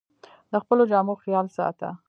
[0.51, 1.89] د خپلو جامو خیال ساته